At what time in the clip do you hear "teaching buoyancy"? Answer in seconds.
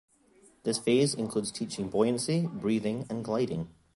1.51-2.47